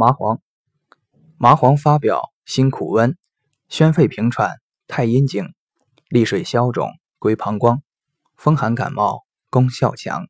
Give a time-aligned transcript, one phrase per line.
[0.00, 0.40] 麻黄。
[1.36, 3.18] 麻黄发表辛苦温
[3.68, 5.52] 宣肺平喘太阴经
[6.08, 6.88] 利水消肿
[7.18, 7.82] 归膀胱
[8.34, 10.26] 风寒感冒功效强。